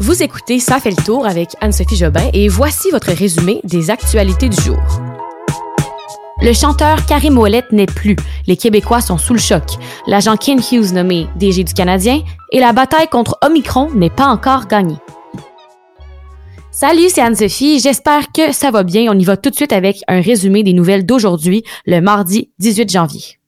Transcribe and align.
Vous 0.00 0.24
écoutez 0.24 0.58
Ça 0.58 0.80
fait 0.80 0.90
le 0.90 1.04
tour 1.04 1.24
avec 1.24 1.50
Anne-Sophie 1.60 1.94
Jobin 1.94 2.28
et 2.32 2.48
voici 2.48 2.90
votre 2.90 3.12
résumé 3.12 3.60
des 3.62 3.90
actualités 3.90 4.48
du 4.48 4.60
jour. 4.60 4.78
Le 6.42 6.52
chanteur 6.52 7.06
Karim 7.06 7.38
Ouellet 7.38 7.62
n'est 7.70 7.86
plus. 7.86 8.16
Les 8.48 8.56
Québécois 8.56 9.00
sont 9.00 9.18
sous 9.18 9.34
le 9.34 9.38
choc. 9.38 9.62
L'agent 10.08 10.36
Ken 10.36 10.58
Hughes 10.58 10.92
nommé 10.92 11.28
DG 11.36 11.62
du 11.62 11.72
Canadien 11.72 12.22
et 12.50 12.58
la 12.58 12.72
bataille 12.72 13.08
contre 13.08 13.38
Omicron 13.42 13.88
n'est 13.94 14.10
pas 14.10 14.26
encore 14.26 14.66
gagnée. 14.66 14.98
Salut, 16.72 17.08
c'est 17.08 17.22
Anne-Sophie. 17.22 17.78
J'espère 17.78 18.32
que 18.32 18.50
ça 18.52 18.72
va 18.72 18.82
bien. 18.82 19.06
On 19.08 19.18
y 19.18 19.24
va 19.24 19.36
tout 19.36 19.50
de 19.50 19.54
suite 19.54 19.72
avec 19.72 20.00
un 20.08 20.20
résumé 20.20 20.64
des 20.64 20.72
nouvelles 20.72 21.06
d'aujourd'hui, 21.06 21.62
le 21.86 22.00
mardi 22.00 22.50
18 22.58 22.90
janvier. 22.90 23.38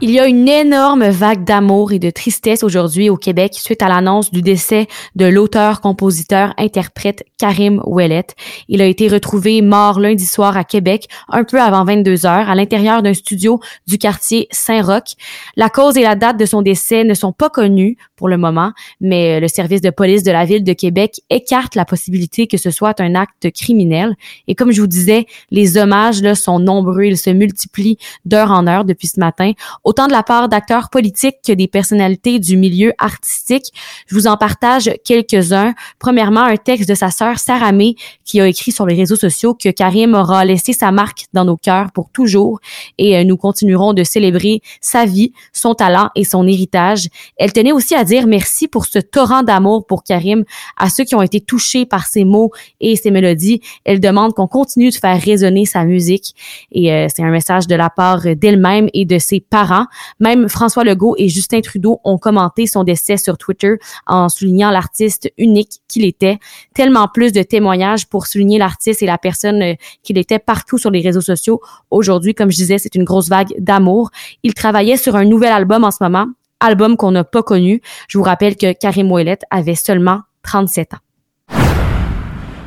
Il 0.00 0.12
y 0.12 0.20
a 0.20 0.28
une 0.28 0.46
énorme 0.46 1.08
vague 1.08 1.42
d'amour 1.42 1.90
et 1.90 1.98
de 1.98 2.10
tristesse 2.10 2.62
aujourd'hui 2.62 3.10
au 3.10 3.16
Québec 3.16 3.54
suite 3.54 3.82
à 3.82 3.88
l'annonce 3.88 4.30
du 4.30 4.42
décès 4.42 4.86
de 5.16 5.26
l'auteur, 5.26 5.80
compositeur, 5.80 6.54
interprète 6.56 7.24
Karim 7.36 7.82
Ouellet. 7.84 8.26
Il 8.68 8.80
a 8.80 8.84
été 8.84 9.08
retrouvé 9.08 9.60
mort 9.60 9.98
lundi 9.98 10.24
soir 10.24 10.56
à 10.56 10.62
Québec, 10.62 11.08
un 11.28 11.42
peu 11.42 11.60
avant 11.60 11.82
22 11.82 12.26
heures, 12.26 12.48
à 12.48 12.54
l'intérieur 12.54 13.02
d'un 13.02 13.12
studio 13.12 13.58
du 13.88 13.98
quartier 13.98 14.46
Saint-Roch. 14.52 15.16
La 15.56 15.68
cause 15.68 15.96
et 15.96 16.02
la 16.02 16.14
date 16.14 16.38
de 16.38 16.46
son 16.46 16.62
décès 16.62 17.02
ne 17.02 17.14
sont 17.14 17.32
pas 17.32 17.50
connues 17.50 17.96
pour 18.18 18.28
le 18.28 18.36
moment, 18.36 18.72
mais 19.00 19.40
le 19.40 19.48
service 19.48 19.80
de 19.80 19.90
police 19.90 20.24
de 20.24 20.32
la 20.32 20.44
ville 20.44 20.64
de 20.64 20.72
Québec 20.72 21.20
écarte 21.30 21.76
la 21.76 21.84
possibilité 21.84 22.46
que 22.46 22.58
ce 22.58 22.70
soit 22.70 23.00
un 23.00 23.14
acte 23.14 23.50
criminel. 23.52 24.16
Et 24.48 24.54
comme 24.54 24.72
je 24.72 24.80
vous 24.80 24.86
disais, 24.86 25.26
les 25.50 25.78
hommages 25.78 26.20
là, 26.20 26.34
sont 26.34 26.58
nombreux, 26.58 27.04
ils 27.04 27.16
se 27.16 27.30
multiplient 27.30 27.96
d'heure 28.24 28.50
en 28.50 28.66
heure 28.66 28.84
depuis 28.84 29.06
ce 29.06 29.20
matin 29.20 29.52
autant 29.84 30.08
de 30.08 30.12
la 30.12 30.22
part 30.22 30.48
d'acteurs 30.48 30.90
politiques 30.90 31.36
que 31.46 31.52
des 31.52 31.68
personnalités 31.68 32.38
du 32.38 32.56
milieu 32.56 32.92
artistique. 32.98 33.72
Je 34.06 34.14
vous 34.14 34.26
en 34.26 34.36
partage 34.36 34.90
quelques-uns. 35.04 35.74
Premièrement, 35.98 36.42
un 36.42 36.56
texte 36.56 36.88
de 36.88 36.94
sa 36.94 37.10
sœur 37.10 37.38
Sarah 37.38 37.72
May 37.72 37.94
qui 38.24 38.40
a 38.40 38.48
écrit 38.48 38.72
sur 38.72 38.86
les 38.86 38.94
réseaux 38.94 39.16
sociaux 39.16 39.54
que 39.54 39.68
Karim 39.68 40.14
aura 40.14 40.44
laissé 40.44 40.72
sa 40.72 40.90
marque 40.90 41.26
dans 41.32 41.44
nos 41.44 41.56
cœurs 41.56 41.92
pour 41.92 42.10
toujours 42.10 42.58
et 42.98 43.16
euh, 43.16 43.24
nous 43.24 43.36
continuerons 43.36 43.92
de 43.92 44.02
célébrer 44.02 44.60
sa 44.80 45.04
vie, 45.04 45.32
son 45.52 45.74
talent 45.74 46.10
et 46.14 46.24
son 46.24 46.46
héritage. 46.46 47.08
Elle 47.36 47.52
tenait 47.52 47.72
aussi 47.72 47.94
à 47.94 48.04
dire 48.08 48.26
merci 48.26 48.68
pour 48.68 48.86
ce 48.86 48.98
torrent 48.98 49.42
d'amour 49.42 49.86
pour 49.86 50.02
Karim 50.02 50.44
à 50.76 50.90
ceux 50.90 51.04
qui 51.04 51.14
ont 51.14 51.22
été 51.22 51.40
touchés 51.40 51.86
par 51.86 52.06
ses 52.06 52.24
mots 52.24 52.50
et 52.80 52.96
ses 52.96 53.10
mélodies. 53.10 53.60
Elle 53.84 54.00
demande 54.00 54.34
qu'on 54.34 54.48
continue 54.48 54.90
de 54.90 54.96
faire 54.96 55.20
résonner 55.20 55.64
sa 55.64 55.84
musique 55.84 56.34
et 56.72 56.92
euh, 56.92 57.06
c'est 57.14 57.22
un 57.22 57.30
message 57.30 57.66
de 57.66 57.74
la 57.74 57.90
part 57.90 58.22
d'elle-même 58.36 58.88
et 58.92 59.04
de 59.04 59.18
ses 59.18 59.40
parents 59.40 59.86
même 60.20 60.48
François 60.48 60.84
Legault 60.84 61.14
et 61.18 61.28
Justin 61.28 61.60
Trudeau 61.60 62.00
ont 62.04 62.18
commenté 62.18 62.66
son 62.66 62.84
décès 62.84 63.16
sur 63.16 63.38
Twitter 63.38 63.74
en 64.06 64.28
soulignant 64.28 64.70
l'artiste 64.70 65.30
unique 65.38 65.80
qu'il 65.88 66.04
était. 66.04 66.38
Tellement 66.74 67.08
plus 67.08 67.32
de 67.32 67.42
témoignages 67.42 68.06
pour 68.06 68.26
souligner 68.26 68.58
l'artiste 68.58 69.02
et 69.02 69.06
la 69.06 69.18
personne 69.18 69.62
euh, 69.62 69.74
qu'il 70.02 70.18
était 70.18 70.38
partout 70.38 70.78
sur 70.78 70.90
les 70.90 71.00
réseaux 71.00 71.20
sociaux. 71.20 71.60
Aujourd'hui, 71.90 72.34
comme 72.34 72.50
je 72.50 72.56
disais, 72.56 72.78
c'est 72.78 72.94
une 72.94 73.04
grosse 73.04 73.28
vague 73.28 73.54
d'amour. 73.58 74.10
Il 74.42 74.54
travaillait 74.54 74.96
sur 74.96 75.16
un 75.16 75.24
nouvel 75.24 75.52
album 75.52 75.84
en 75.84 75.90
ce 75.90 75.98
moment, 76.00 76.26
album 76.60 76.96
qu'on 76.96 77.12
n'a 77.12 77.24
pas 77.24 77.42
connu. 77.42 77.80
Je 78.08 78.18
vous 78.18 78.24
rappelle 78.24 78.56
que 78.56 78.72
Karim 78.72 79.10
Ouellet 79.10 79.38
avait 79.50 79.74
seulement 79.74 80.22
37 80.42 80.94
ans 80.94 80.98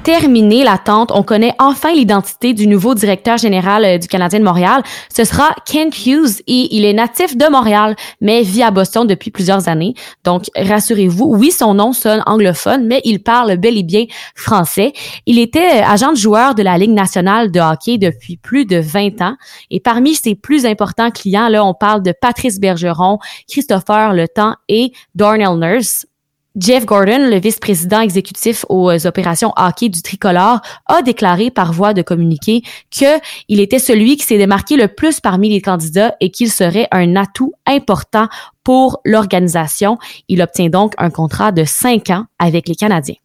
terminé 0.04 0.64
l'attente. 0.64 1.12
On 1.14 1.24
connaît 1.24 1.54
enfin 1.60 1.94
l'identité 1.94 2.54
du 2.54 2.68
nouveau 2.68 2.96
directeur 2.96 3.38
général 3.38 3.86
euh, 3.86 3.98
du 3.98 4.08
Canadien 4.08 4.40
de 4.40 4.46
Montréal. 4.46 4.84
Ce 5.16 5.24
sera 5.24 5.56
Kent 5.66 6.06
Hughes 6.06 6.42
et 6.48 6.76
il 6.76 6.86
est 6.86 6.94
natif 6.94 7.38
de 7.38 7.50
Montréal, 7.50 7.96
mais 8.20 8.42
vit 8.42 8.64
à 8.64 8.72
Boston 8.72 9.06
depuis 9.06 9.32
plusieurs 9.32 9.68
années. 9.68 9.94
Donc, 10.24 10.46
rassurez-vous, 10.56 11.26
oui, 11.26 11.52
son 11.52 11.74
nom 11.74 11.94
sonne 11.94 12.24
anglophone, 12.26 12.86
mais 12.86 13.02
il 13.04 13.22
parle 13.22 13.58
bel 13.58 13.78
et 13.78 13.84
bien 13.84 14.06
français. 14.36 14.94
Il 15.26 15.40
était 15.40 15.82
euh, 15.82 15.86
agent 15.86 16.12
de 16.12 16.18
joueur 16.18 16.56
de 16.56 16.64
la 16.64 16.78
Ligue 16.78 16.92
nationale 16.92 17.52
de 17.52 17.60
hockey 17.60 17.98
depuis 17.98 18.38
plus 18.38 18.66
de 18.66 18.78
20 18.78 19.22
ans. 19.22 19.36
Et 19.70 19.80
parmi 19.80 20.16
ses 20.16 20.36
plus 20.36 20.66
importants 20.66 21.12
clients, 21.12 21.48
là, 21.48 21.64
on 21.64 21.74
parle 21.74 22.02
de 22.02 22.14
Patrice 22.20 22.60
Bergeron, 22.60 23.20
Christopher 23.48 24.14
Le 24.14 24.28
Temps 24.28 24.56
et 24.68 24.92
Darnell 25.16 25.58
Nurse. 25.58 26.06
Jeff 26.58 26.86
Gordon, 26.86 27.30
le 27.30 27.40
vice-président 27.40 28.02
exécutif 28.02 28.66
aux 28.68 29.08
opérations 29.08 29.54
hockey 29.56 29.88
du 29.88 30.02
Tricolore, 30.02 30.60
a 30.86 31.02
déclaré 31.02 31.50
par 31.50 31.72
voie 31.72 31.94
de 31.94 32.02
communiqué 32.02 32.62
qu'il 32.90 33.60
était 33.60 33.80
celui 33.80 34.18
qui 34.18 34.26
s'est 34.26 34.38
démarqué 34.38 34.76
le 34.76 34.90
plus 34.90 35.22
parmi 35.22 35.50
les 35.50 35.62
candidats 35.62 36.14
et 36.20 36.30
qu'il 36.30 36.52
serait 36.52 36.90
un 36.92 37.16
atout 37.16 37.54
important 37.66 38.28
pour 38.66 39.00
l'organisation. 39.06 39.98
Il 40.28 40.42
obtient 40.42 40.70
donc 40.70 40.94
un 40.98 41.10
contrat 41.10 41.54
de 41.54 41.64
cinq 41.64 42.10
ans 42.10 42.26
avec 42.38 42.68
les 42.68 42.76
Canadiens. 42.76 43.16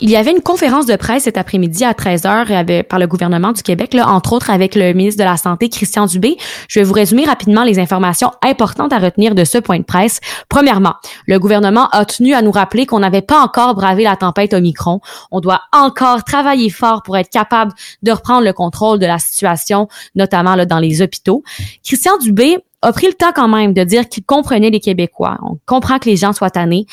Il 0.00 0.10
y 0.10 0.16
avait 0.16 0.30
une 0.30 0.42
conférence 0.42 0.86
de 0.86 0.94
presse 0.94 1.24
cet 1.24 1.36
après-midi 1.36 1.84
à 1.84 1.92
13h 1.92 2.84
par 2.84 3.00
le 3.00 3.08
gouvernement 3.08 3.50
du 3.50 3.64
Québec, 3.64 3.94
là, 3.94 4.06
entre 4.08 4.32
autres 4.32 4.48
avec 4.48 4.76
le 4.76 4.92
ministre 4.92 5.18
de 5.18 5.28
la 5.28 5.36
Santé, 5.36 5.68
Christian 5.68 6.06
Dubé. 6.06 6.36
Je 6.68 6.78
vais 6.78 6.84
vous 6.84 6.92
résumer 6.92 7.24
rapidement 7.24 7.64
les 7.64 7.80
informations 7.80 8.30
importantes 8.42 8.92
à 8.92 9.00
retenir 9.00 9.34
de 9.34 9.42
ce 9.42 9.58
point 9.58 9.80
de 9.80 9.84
presse. 9.84 10.20
Premièrement, 10.48 10.94
le 11.26 11.40
gouvernement 11.40 11.88
a 11.88 12.04
tenu 12.04 12.32
à 12.34 12.42
nous 12.42 12.52
rappeler 12.52 12.86
qu'on 12.86 13.00
n'avait 13.00 13.22
pas 13.22 13.40
encore 13.40 13.74
bravé 13.74 14.04
la 14.04 14.14
tempête 14.14 14.54
Omicron. 14.54 15.00
On 15.32 15.40
doit 15.40 15.62
encore 15.72 16.22
travailler 16.22 16.70
fort 16.70 17.02
pour 17.02 17.16
être 17.16 17.30
capable 17.30 17.72
de 18.02 18.12
reprendre 18.12 18.44
le 18.44 18.52
contrôle 18.52 19.00
de 19.00 19.06
la 19.06 19.18
situation, 19.18 19.88
notamment 20.14 20.54
là, 20.54 20.64
dans 20.64 20.78
les 20.78 21.02
hôpitaux. 21.02 21.42
Christian 21.82 22.18
Dubé 22.18 22.58
a 22.82 22.92
pris 22.92 23.06
le 23.06 23.14
temps 23.14 23.32
quand 23.34 23.48
même 23.48 23.72
de 23.72 23.82
dire 23.82 24.08
qu'il 24.08 24.24
comprenait 24.24 24.70
les 24.70 24.80
Québécois. 24.80 25.38
On 25.42 25.58
comprend 25.66 25.98
que 25.98 26.08
les 26.08 26.16
gens 26.16 26.32
soient 26.32 26.50
tannés, 26.50 26.86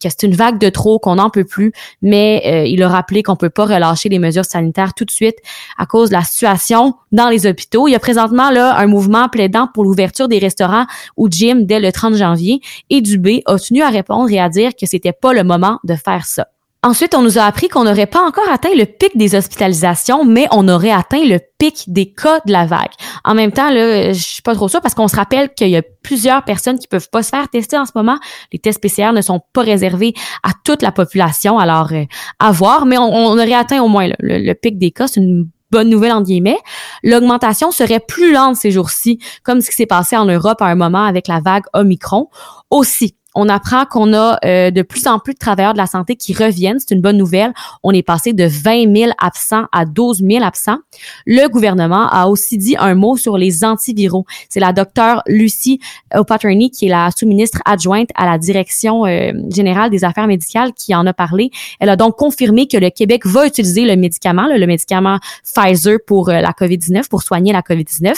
que 0.00 0.08
c'est 0.08 0.22
une 0.22 0.34
vague 0.34 0.58
de 0.58 0.68
trop, 0.68 0.98
qu'on 0.98 1.16
n'en 1.16 1.30
peut 1.30 1.44
plus, 1.44 1.72
mais 2.00 2.42
euh, 2.46 2.66
il 2.66 2.82
a 2.82 2.88
rappelé 2.88 3.22
qu'on 3.22 3.36
peut 3.36 3.50
pas 3.50 3.64
relâcher 3.64 4.08
les 4.08 4.18
mesures 4.18 4.44
sanitaires 4.44 4.94
tout 4.94 5.04
de 5.04 5.10
suite 5.10 5.36
à 5.78 5.86
cause 5.86 6.10
de 6.10 6.14
la 6.14 6.22
situation 6.22 6.94
dans 7.10 7.28
les 7.28 7.46
hôpitaux. 7.46 7.88
Il 7.88 7.92
y 7.92 7.96
a 7.96 8.00
présentement 8.00 8.50
là 8.50 8.76
un 8.76 8.86
mouvement 8.86 9.28
plaidant 9.28 9.68
pour 9.72 9.84
l'ouverture 9.84 10.28
des 10.28 10.38
restaurants 10.38 10.86
ou 11.16 11.28
gym 11.28 11.66
dès 11.66 11.80
le 11.80 11.90
30 11.90 12.14
janvier 12.14 12.60
et 12.90 13.00
Dubé 13.00 13.42
a 13.46 13.58
tenu 13.58 13.82
à 13.82 13.88
répondre 13.88 14.30
et 14.30 14.38
à 14.38 14.48
dire 14.48 14.72
que 14.78 14.86
c'était 14.86 15.12
pas 15.12 15.32
le 15.32 15.42
moment 15.42 15.78
de 15.84 15.94
faire 15.94 16.24
ça. 16.24 16.46
Ensuite, 16.84 17.14
on 17.14 17.22
nous 17.22 17.38
a 17.38 17.42
appris 17.42 17.68
qu'on 17.68 17.84
n'aurait 17.84 18.06
pas 18.06 18.26
encore 18.26 18.48
atteint 18.50 18.74
le 18.74 18.86
pic 18.86 19.16
des 19.16 19.36
hospitalisations, 19.36 20.24
mais 20.24 20.48
on 20.50 20.66
aurait 20.66 20.90
atteint 20.90 21.24
le 21.24 21.38
pic 21.56 21.84
des 21.86 22.12
cas 22.12 22.40
de 22.44 22.50
la 22.50 22.66
vague. 22.66 22.90
En 23.22 23.34
même 23.34 23.52
temps, 23.52 23.70
là, 23.70 24.12
je 24.12 24.20
suis 24.20 24.42
pas 24.42 24.56
trop 24.56 24.66
sûre 24.66 24.80
parce 24.80 24.96
qu'on 24.96 25.06
se 25.06 25.14
rappelle 25.14 25.54
qu'il 25.54 25.68
y 25.68 25.76
a 25.76 25.82
plusieurs 26.02 26.42
personnes 26.42 26.80
qui 26.80 26.88
peuvent 26.88 27.08
pas 27.08 27.22
se 27.22 27.28
faire 27.28 27.48
tester 27.48 27.78
en 27.78 27.86
ce 27.86 27.92
moment. 27.94 28.18
Les 28.52 28.58
tests 28.58 28.80
PCR 28.80 29.12
ne 29.12 29.20
sont 29.20 29.40
pas 29.52 29.62
réservés 29.62 30.12
à 30.42 30.50
toute 30.64 30.82
la 30.82 30.90
population, 30.90 31.60
alors 31.60 31.92
euh, 31.92 32.02
à 32.40 32.50
voir, 32.50 32.84
mais 32.84 32.98
on, 32.98 33.26
aurait 33.26 33.52
atteint 33.52 33.80
au 33.80 33.86
moins 33.86 34.08
le, 34.18 34.52
pic 34.54 34.76
des 34.76 34.90
cas. 34.90 35.06
C'est 35.06 35.20
une 35.20 35.48
bonne 35.70 35.88
nouvelle 35.88 36.12
en 36.12 36.22
guillemets. 36.22 36.58
L'augmentation 37.04 37.70
serait 37.70 38.00
plus 38.00 38.32
lente 38.32 38.56
ces 38.56 38.72
jours-ci, 38.72 39.20
comme 39.44 39.60
ce 39.60 39.70
qui 39.70 39.76
s'est 39.76 39.86
passé 39.86 40.16
en 40.16 40.24
Europe 40.24 40.60
à 40.60 40.66
un 40.66 40.74
moment 40.74 41.04
avec 41.04 41.28
la 41.28 41.38
vague 41.38 41.64
Omicron. 41.74 42.28
Aussi, 42.70 43.14
on 43.34 43.48
apprend 43.48 43.84
qu'on 43.86 44.12
a 44.14 44.38
euh, 44.44 44.70
de 44.70 44.82
plus 44.82 45.06
en 45.06 45.18
plus 45.18 45.34
de 45.34 45.38
travailleurs 45.38 45.72
de 45.72 45.78
la 45.78 45.86
santé 45.86 46.16
qui 46.16 46.34
reviennent. 46.34 46.78
C'est 46.78 46.94
une 46.94 47.00
bonne 47.00 47.16
nouvelle. 47.16 47.52
On 47.82 47.92
est 47.92 48.02
passé 48.02 48.32
de 48.32 48.44
20 48.44 48.94
000 48.94 49.12
absents 49.18 49.64
à 49.72 49.84
12 49.84 50.22
000 50.28 50.44
absents. 50.44 50.78
Le 51.26 51.48
gouvernement 51.48 52.08
a 52.08 52.26
aussi 52.26 52.58
dit 52.58 52.76
un 52.78 52.94
mot 52.94 53.16
sur 53.16 53.38
les 53.38 53.64
antiviraux. 53.64 54.26
C'est 54.48 54.60
la 54.60 54.72
docteure 54.72 55.22
Lucie 55.26 55.80
O'Patterney, 56.14 56.70
qui 56.70 56.86
est 56.86 56.90
la 56.90 57.10
sous-ministre 57.16 57.60
adjointe 57.64 58.10
à 58.14 58.26
la 58.26 58.38
direction 58.38 59.06
euh, 59.06 59.32
générale 59.50 59.90
des 59.90 60.04
affaires 60.04 60.26
médicales, 60.26 60.72
qui 60.74 60.94
en 60.94 61.06
a 61.06 61.12
parlé. 61.12 61.50
Elle 61.80 61.88
a 61.88 61.96
donc 61.96 62.16
confirmé 62.16 62.66
que 62.66 62.76
le 62.76 62.90
Québec 62.90 63.26
va 63.26 63.46
utiliser 63.46 63.84
le 63.84 63.96
médicament, 63.96 64.46
le 64.46 64.66
médicament 64.66 65.18
Pfizer 65.44 65.98
pour 66.06 66.28
euh, 66.28 66.40
la 66.40 66.50
COVID-19, 66.50 67.08
pour 67.08 67.22
soigner 67.22 67.52
la 67.52 67.62
COVID-19. 67.62 68.12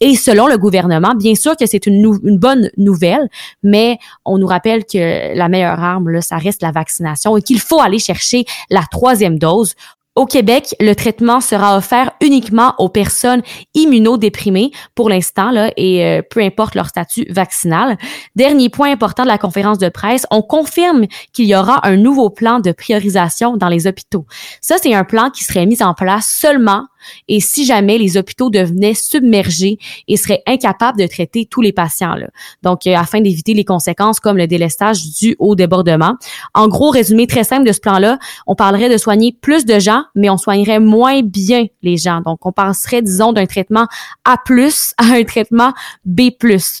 Et 0.00 0.16
selon 0.16 0.48
le 0.48 0.58
gouvernement, 0.58 1.14
bien 1.14 1.34
sûr 1.34 1.56
que 1.56 1.66
c'est 1.66 1.86
une, 1.86 2.18
une 2.24 2.38
bonne 2.38 2.70
nouvelle, 2.76 3.28
mais 3.62 3.98
on 4.24 4.38
nous 4.38 4.46
rappelle 4.56 4.84
que 4.84 5.36
la 5.36 5.48
meilleure 5.48 5.80
arme, 5.80 6.08
là, 6.08 6.20
ça 6.20 6.38
reste 6.38 6.62
la 6.62 6.72
vaccination 6.72 7.36
et 7.36 7.42
qu'il 7.42 7.60
faut 7.60 7.80
aller 7.80 7.98
chercher 7.98 8.44
la 8.70 8.82
troisième 8.90 9.38
dose. 9.38 9.74
Au 10.16 10.24
Québec, 10.24 10.74
le 10.80 10.94
traitement 10.94 11.42
sera 11.42 11.76
offert 11.76 12.12
uniquement 12.22 12.74
aux 12.78 12.88
personnes 12.88 13.42
immunodéprimées 13.74 14.70
pour 14.94 15.10
l'instant 15.10 15.52
et 15.76 16.06
euh, 16.06 16.22
peu 16.22 16.40
importe 16.40 16.74
leur 16.74 16.86
statut 16.86 17.26
vaccinal. 17.28 17.98
Dernier 18.34 18.70
point 18.70 18.90
important 18.90 19.24
de 19.24 19.28
la 19.28 19.36
conférence 19.36 19.76
de 19.76 19.90
presse, 19.90 20.26
on 20.30 20.40
confirme 20.40 21.04
qu'il 21.34 21.44
y 21.44 21.54
aura 21.54 21.86
un 21.86 21.96
nouveau 21.96 22.30
plan 22.30 22.60
de 22.60 22.72
priorisation 22.72 23.58
dans 23.58 23.68
les 23.68 23.86
hôpitaux. 23.86 24.24
Ça 24.62 24.76
c'est 24.82 24.94
un 24.94 25.04
plan 25.04 25.28
qui 25.28 25.44
serait 25.44 25.66
mis 25.66 25.82
en 25.82 25.92
place 25.92 26.26
seulement 26.26 26.86
et 27.28 27.40
si 27.40 27.64
jamais 27.64 27.98
les 27.98 28.16
hôpitaux 28.16 28.50
devenaient 28.50 28.94
submergés 28.94 29.78
et 30.08 30.16
seraient 30.16 30.42
incapables 30.46 30.98
de 30.98 31.06
traiter 31.06 31.46
tous 31.46 31.60
les 31.60 31.72
patients. 31.72 32.14
Là. 32.14 32.28
Donc, 32.62 32.86
euh, 32.86 32.94
afin 32.94 33.20
d'éviter 33.20 33.54
les 33.54 33.64
conséquences 33.64 34.20
comme 34.20 34.36
le 34.36 34.46
délestage 34.46 35.02
dû 35.18 35.36
au 35.38 35.54
débordement. 35.54 36.14
En 36.54 36.68
gros, 36.68 36.90
résumé 36.90 37.26
très 37.26 37.44
simple 37.44 37.66
de 37.66 37.72
ce 37.72 37.80
plan-là, 37.80 38.18
on 38.46 38.54
parlerait 38.54 38.88
de 38.88 38.96
soigner 38.96 39.36
plus 39.40 39.64
de 39.64 39.78
gens, 39.78 40.04
mais 40.14 40.30
on 40.30 40.36
soignerait 40.36 40.80
moins 40.80 41.22
bien 41.22 41.66
les 41.82 41.96
gens. 41.96 42.20
Donc, 42.20 42.44
on 42.46 42.52
passerait, 42.52 43.02
disons, 43.02 43.32
d'un 43.32 43.46
traitement 43.46 43.86
A+, 44.24 44.36
à 44.98 45.04
un 45.04 45.24
traitement 45.24 45.72
B+. 46.04 46.30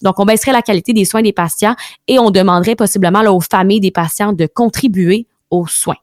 Donc, 0.02 0.18
on 0.18 0.24
baisserait 0.24 0.52
la 0.52 0.62
qualité 0.62 0.92
des 0.92 1.04
soins 1.04 1.22
des 1.22 1.32
patients 1.32 1.74
et 2.08 2.18
on 2.18 2.30
demanderait 2.30 2.76
possiblement 2.76 3.22
là, 3.22 3.32
aux 3.32 3.40
familles 3.40 3.80
des 3.80 3.90
patients 3.90 4.32
de 4.32 4.46
contribuer 4.46 5.26
aux 5.50 5.66
soins. 5.66 5.96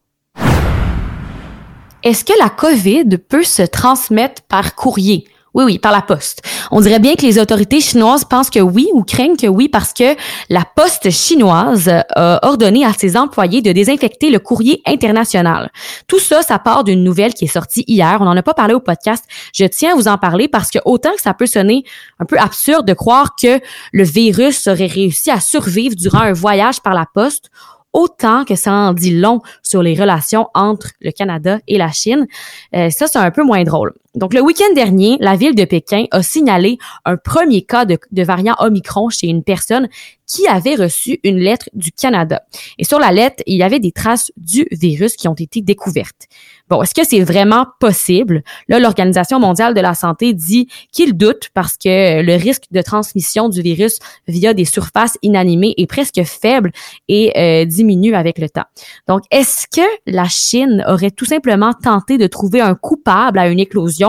Est-ce 2.04 2.26
que 2.26 2.34
la 2.38 2.50
COVID 2.50 3.18
peut 3.30 3.44
se 3.44 3.62
transmettre 3.62 4.42
par 4.44 4.76
courrier? 4.76 5.26
Oui, 5.54 5.64
oui, 5.66 5.80
par 5.80 5.92
la 5.92 6.02
poste. 6.02 6.42
On 6.72 6.82
dirait 6.82 7.00
bien 7.00 7.14
que 7.16 7.22
les 7.22 7.40
autorités 7.40 7.80
chinoises 7.80 8.26
pensent 8.26 8.50
que 8.50 8.60
oui 8.60 8.90
ou 8.94 9.04
craignent 9.04 9.38
que 9.38 9.46
oui 9.46 9.70
parce 9.70 9.94
que 9.94 10.16
la 10.50 10.66
poste 10.76 11.12
chinoise 11.12 11.90
a 12.16 12.46
ordonné 12.46 12.84
à 12.84 12.92
ses 12.92 13.16
employés 13.16 13.62
de 13.62 13.72
désinfecter 13.72 14.32
le 14.32 14.40
courrier 14.40 14.82
international. 14.88 15.72
Tout 16.08 16.20
ça, 16.20 16.42
ça 16.42 16.58
part 16.58 16.84
d'une 16.84 17.04
nouvelle 17.04 17.36
qui 17.36 17.46
est 17.46 17.48
sortie 17.48 17.86
hier. 17.88 18.18
On 18.20 18.26
n'en 18.26 18.36
a 18.36 18.42
pas 18.42 18.56
parlé 18.56 18.74
au 18.74 18.80
podcast. 18.80 19.26
Je 19.54 19.66
tiens 19.66 19.94
à 19.94 19.96
vous 19.96 20.08
en 20.08 20.18
parler 20.18 20.48
parce 20.48 20.72
que 20.72 20.80
autant 20.86 21.12
que 21.12 21.22
ça 21.22 21.36
peut 21.36 21.46
sonner 21.46 21.84
un 22.20 22.26
peu 22.26 22.40
absurde 22.40 22.88
de 22.88 22.94
croire 22.94 23.36
que 23.40 23.62
le 23.92 24.04
virus 24.04 24.68
aurait 24.68 24.88
réussi 24.88 25.30
à 25.30 25.40
survivre 25.40 25.96
durant 25.96 26.22
un 26.22 26.34
voyage 26.34 26.82
par 26.82 26.96
la 26.96 27.06
poste, 27.06 27.52
autant 27.94 28.44
que 28.44 28.56
ça 28.56 28.72
en 28.72 28.94
dit 28.94 29.18
long 29.18 29.42
sur 29.62 29.82
les 29.82 29.96
relations 29.96 30.50
entre 30.54 30.90
le 31.02 31.12
Canada 31.12 31.60
et 31.68 31.78
la 31.78 31.92
Chine. 31.92 32.28
Euh, 32.76 32.90
ça, 32.90 33.08
c'est 33.08 33.20
un 33.20 33.32
peu 33.32 33.44
moins 33.44 33.64
drôle. 33.64 33.94
Donc, 34.16 34.34
le 34.34 34.42
week-end 34.42 34.74
dernier, 34.76 35.18
la 35.20 35.36
ville 35.36 35.56
de 35.56 35.66
Pékin 35.66 36.06
a 36.12 36.22
signalé 36.22 36.78
un 37.04 37.18
premier 37.18 37.64
cas 37.64 37.86
de, 37.86 37.98
variant 38.24 38.56
Omicron 38.60 39.10
chez 39.10 39.28
une 39.28 39.44
personne 39.44 39.88
qui 40.28 40.48
avait 40.48 40.76
reçu 40.76 41.20
une 41.24 41.38
lettre 41.38 41.70
du 41.74 41.92
Canada. 41.92 42.44
Et 42.78 42.84
sur 42.84 43.00
la 43.00 43.12
lettre, 43.12 43.44
il 43.46 43.58
y 43.58 43.64
avait 43.64 43.80
des 43.80 43.92
traces 43.92 44.32
du 44.38 44.66
virus 44.72 45.16
qui 45.16 45.28
ont 45.28 45.34
été 45.34 45.62
découvertes. 45.62 46.28
Bon, 46.70 46.82
est-ce 46.82 46.94
que 46.96 47.06
c'est 47.06 47.22
vraiment 47.22 47.68
possible? 47.80 48.42
Là, 48.68 48.80
l'Organisation 48.80 49.40
mondiale 49.40 49.74
de 49.74 49.82
la 49.82 49.94
santé 49.94 50.34
dit 50.34 50.70
qu'il 50.92 51.18
doute 51.18 51.50
parce 51.54 51.78
que 51.78 52.22
le 52.22 52.36
risque 52.36 52.64
de 52.72 52.82
transmission 52.82 53.50
du 53.50 53.62
virus 53.62 54.00
via 54.28 54.54
des 54.54 54.66
surfaces 54.66 55.18
inanimées 55.22 55.74
est 55.78 55.88
presque 55.88 56.24
faible 56.24 56.72
et 57.08 57.38
euh, 57.38 57.66
diminue 57.66 58.16
avec 58.16 58.40
le 58.40 58.50
temps. 58.50 58.66
Donc, 59.08 59.24
est-ce 59.30 59.68
que 59.68 59.86
la 60.08 60.30
Chine 60.30 60.84
aurait 60.88 61.12
tout 61.12 61.26
simplement 61.26 61.74
tenté 61.74 62.18
de 62.18 62.28
trouver 62.28 62.62
un 62.62 62.76
coupable 62.76 63.40
à 63.40 63.50
une 63.50 63.60
éclosion 63.60 64.03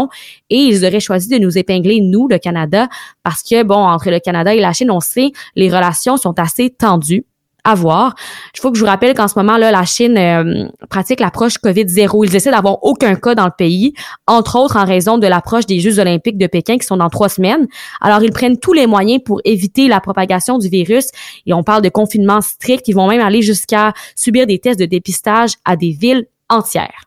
et 0.50 0.56
ils 0.56 0.84
auraient 0.84 1.00
choisi 1.00 1.28
de 1.28 1.38
nous 1.38 1.56
épingler, 1.58 2.00
nous, 2.00 2.28
le 2.28 2.38
Canada, 2.38 2.88
parce 3.22 3.42
que, 3.42 3.62
bon, 3.62 3.76
entre 3.76 4.10
le 4.10 4.20
Canada 4.20 4.54
et 4.54 4.60
la 4.60 4.72
Chine, 4.72 4.90
on 4.90 5.00
sait, 5.00 5.32
les 5.56 5.68
relations 5.68 6.16
sont 6.16 6.38
assez 6.38 6.70
tendues 6.70 7.24
à 7.64 7.74
voir. 7.74 8.14
Il 8.54 8.60
faut 8.60 8.70
que 8.70 8.76
je 8.76 8.84
vous 8.84 8.86
rappelle 8.86 9.14
qu'en 9.14 9.26
ce 9.26 9.38
moment 9.38 9.56
là, 9.56 9.72
la 9.72 9.84
Chine 9.84 10.18
euh, 10.18 10.68
pratique 10.90 11.18
l'approche 11.18 11.58
Covid 11.58 11.88
0. 11.88 12.24
Ils 12.24 12.36
essaient 12.36 12.50
d'avoir 12.50 12.84
aucun 12.84 13.14
cas 13.14 13.34
dans 13.34 13.46
le 13.46 13.52
pays, 13.56 13.94
entre 14.26 14.56
autres 14.56 14.76
en 14.76 14.84
raison 14.84 15.16
de 15.16 15.26
l'approche 15.26 15.64
des 15.66 15.80
Jeux 15.80 15.98
olympiques 15.98 16.36
de 16.36 16.46
Pékin 16.46 16.76
qui 16.76 16.86
sont 16.86 16.98
dans 16.98 17.08
trois 17.08 17.30
semaines. 17.30 17.66
Alors 18.02 18.22
ils 18.22 18.32
prennent 18.32 18.58
tous 18.58 18.74
les 18.74 18.86
moyens 18.86 19.22
pour 19.24 19.40
éviter 19.44 19.88
la 19.88 20.00
propagation 20.00 20.58
du 20.58 20.68
virus 20.68 21.06
et 21.46 21.54
on 21.54 21.62
parle 21.62 21.82
de 21.82 21.88
confinement 21.88 22.42
strict. 22.42 22.86
Ils 22.86 22.94
vont 22.94 23.08
même 23.08 23.22
aller 23.22 23.40
jusqu'à 23.40 23.94
subir 24.14 24.46
des 24.46 24.58
tests 24.58 24.78
de 24.78 24.84
dépistage 24.86 25.52
à 25.64 25.76
des 25.76 25.90
villes 25.90 26.26
entières. 26.50 27.04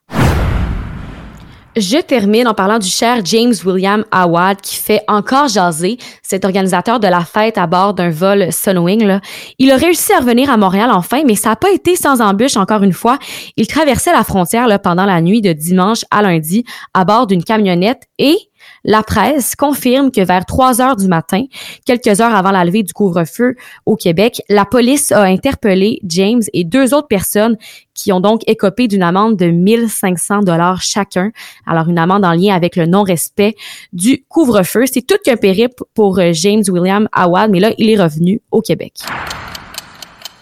Je 1.80 2.02
termine 2.02 2.48
en 2.48 2.56
parlant 2.56 2.80
du 2.80 2.88
cher 2.88 3.24
James 3.24 3.54
William 3.64 4.04
Awad 4.12 4.62
qui 4.62 4.78
fait 4.78 5.04
encore 5.08 5.48
jaser 5.48 6.00
cet 6.24 6.44
organisateur 6.44 7.00
de 7.00 7.06
la 7.08 7.20
fête 7.20 7.60
à 7.60 7.68
bord 7.68 7.94
d'un 7.94 8.10
vol 8.10 8.52
Sunwing. 8.52 9.20
Il 9.60 9.72
a 9.72 9.76
réussi 9.76 10.12
à 10.12 10.22
revenir 10.22 10.50
à 10.50 10.58
Montréal 10.58 10.90
enfin, 10.92 11.22
mais 11.24 11.36
ça 11.36 11.50
n'a 11.50 11.56
pas 11.56 11.70
été 11.70 11.96
sans 11.96 12.20
embûche 12.20 12.58
encore 12.58 12.82
une 12.82 12.94
fois. 12.94 13.20
Il 13.58 13.68
traversait 13.68 14.12
la 14.12 14.24
frontière 14.24 14.68
là, 14.68 14.80
pendant 14.80 15.06
la 15.06 15.22
nuit 15.22 15.42
de 15.42 15.54
dimanche 15.54 16.04
à 16.10 16.24
lundi 16.24 16.64
à 16.96 17.06
bord 17.06 17.28
d'une 17.28 17.44
camionnette 17.44 18.08
et 18.18 18.36
la 18.84 19.04
presse 19.04 19.56
confirme 19.56 20.12
que 20.12 20.22
vers 20.22 20.46
3 20.46 20.82
heures 20.82 20.96
du 20.96 21.08
matin, 21.08 21.44
quelques 21.86 22.22
heures 22.22 22.36
avant 22.36 22.52
la 22.52 22.66
levée 22.66 22.84
du 22.84 22.94
couvre-feu 22.94 23.56
au 23.86 23.96
Québec, 23.96 24.42
la 24.50 24.66
police 24.66 25.12
a 25.12 25.24
interpellé 25.24 26.00
James 26.04 26.42
et 26.54 26.64
deux 26.64 26.94
autres 26.94 27.08
personnes 27.08 27.58
qui 27.94 28.12
ont 28.12 28.20
donc 28.20 28.42
écopé 28.48 28.88
d'une 28.88 29.04
amende 29.04 29.38
de 29.38 29.48
1500 29.48 30.42
dollars 30.42 30.82
chacun. 30.82 31.32
Alors 31.66 31.90
une 31.90 31.98
amende 31.98 32.24
en 32.24 32.34
lien 32.34 32.56
avec 32.56 32.76
le 32.76 32.86
non-respect 32.86 33.56
du 33.92 34.24
couvre-feu. 34.30 34.86
C'est 34.86 35.06
tout 35.06 35.18
qu'un 35.24 35.38
périple 35.38 35.84
pour 35.94 36.20
euh, 36.20 36.32
James 36.34 36.64
William 36.70 37.10
Awad, 37.12 37.52
mais 37.52 37.60
là, 37.60 37.72
il 37.78 37.90
est 37.90 38.02
revenu 38.02 38.42
au 38.52 38.62
Québec. 38.62 38.94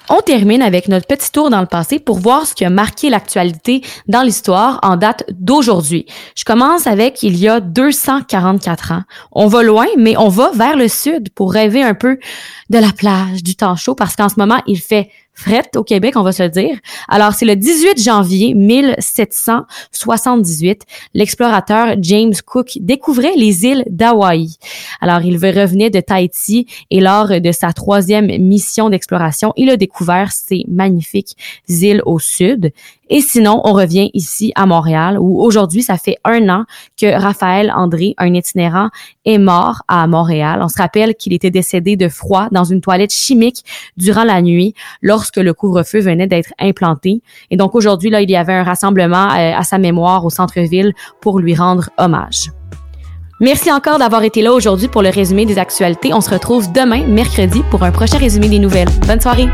On 0.10 0.22
termine 0.22 0.62
avec 0.62 0.88
notre 0.88 1.08
petit 1.08 1.32
tour 1.32 1.50
dans 1.50 1.62
le 1.62 1.68
passé 1.68 2.00
pour 2.00 2.20
voir 2.20 2.46
ce 2.46 2.54
qui 2.54 2.64
a 2.64 2.70
marqué 2.70 3.10
l'actualité 3.10 3.82
dans 4.08 4.22
l'histoire 4.22 4.80
en 4.84 4.98
date 4.98 5.24
d'aujourd'hui. 5.32 6.06
Je 6.36 6.44
commence 6.44 6.86
avec 6.86 7.24
il 7.24 7.38
y 7.38 7.48
a 7.48 7.60
244 7.60 8.92
ans. 8.92 9.04
On 9.32 9.48
va 9.48 9.64
loin, 9.64 9.88
mais 9.98 10.16
on 10.18 10.30
va 10.30 10.52
vers 10.54 10.78
le 10.78 10.88
sud 10.88 11.30
pour 11.34 11.52
rêver 11.52 11.82
un 11.82 11.96
peu 11.96 12.20
de 12.70 12.78
la 12.78 12.92
plage, 12.92 13.42
du 13.42 13.56
temps 13.56 13.76
chaud, 13.76 13.96
parce 13.96 14.16
qu'en 14.16 14.30
ce 14.30 14.36
moment, 14.38 14.62
il 14.68 14.80
fait 14.80 15.10
fret 15.36 15.70
au 15.76 15.84
Québec, 15.84 16.16
on 16.16 16.24
va 16.24 16.32
se 16.32 16.42
le 16.42 16.50
dire. 16.50 16.80
Alors, 17.08 17.34
c'est 17.34 17.46
le 17.46 17.56
18 17.56 18.02
janvier 18.02 18.56
1778, 18.56 20.82
l'explorateur 21.14 21.94
James 22.00 22.34
Cook 22.46 22.80
découvrait 22.80 23.36
les 23.36 23.66
îles 23.66 23.84
d'Hawaï. 23.88 24.56
Alors, 25.02 25.22
il 25.22 25.38
revenait 25.38 25.92
de 25.92 26.00
Tahiti 26.00 26.66
et 26.90 27.02
lors 27.02 27.40
de 27.40 27.52
sa 27.52 27.72
troisième 27.74 28.28
mission 28.42 28.90
d'exploration, 28.90 29.54
il 29.58 29.70
a 29.70 29.78
découvert 29.78 30.32
ces 30.32 30.64
magnifiques 30.68 31.38
îles 31.68 32.02
au 32.06 32.18
sud. 32.18 32.72
Et 33.10 33.22
sinon, 33.22 33.62
on 33.64 33.74
revient 33.74 34.10
ici 34.14 34.52
à 34.56 34.66
Montréal 34.66 35.18
où 35.20 35.42
aujourd'hui, 35.42 35.84
ça 35.84 35.98
fait 35.98 36.18
un 36.24 36.50
an 36.50 36.66
que 37.00 37.20
Raphaël 37.20 37.72
André, 37.76 38.16
un 38.18 38.34
itinérant, 38.34 38.90
est 39.26 39.38
mort 39.38 39.84
à 39.88 40.08
Montréal. 40.08 40.60
On 40.62 40.68
se 40.68 40.78
rappelle 40.78 41.16
qu'il 41.16 41.34
était 41.34 41.52
décédé 41.52 41.96
de 41.96 42.10
froid 42.10 42.48
dans 42.52 42.64
une 42.64 42.82
toilette 42.82 43.14
chimique 43.14 43.64
durant 43.98 44.24
la 44.24 44.42
nuit 44.42 44.74
lorsque 45.02 45.38
le 45.38 45.54
couvre-feu 45.54 46.00
venait 46.00 46.28
d'être 46.28 46.54
implanté. 46.60 47.22
Et 47.52 47.58
donc 47.58 47.76
aujourd'hui, 47.76 48.10
là, 48.10 48.22
il 48.22 48.30
y 48.30 48.36
avait 48.36 48.54
un 48.54 48.64
rassemblement 48.64 49.30
euh, 49.32 49.54
à 49.56 49.64
sa 49.64 49.78
mémoire 49.78 50.26
au 50.26 50.30
centre-ville 50.30 50.94
pour 51.22 51.40
lui 51.40 51.56
rendre 51.56 51.90
hommage. 51.98 52.52
Merci 53.42 53.72
encore 53.72 54.00
d'avoir 54.00 54.24
été 54.24 54.42
là 54.42 54.54
aujourd'hui 54.54 54.88
pour 54.88 55.02
le 55.02 55.10
résumé 55.10 55.46
des 55.46 55.60
actualités. 55.60 56.14
On 56.14 56.22
se 56.22 56.30
retrouve 56.30 56.72
demain, 56.72 57.06
mercredi, 57.06 57.64
pour 57.70 57.84
un 57.84 57.92
prochain 57.92 58.18
résumé 58.18 58.48
des 58.48 58.60
nouvelles. 58.60 58.90
Bonne 59.06 59.20
soirée! 59.20 59.50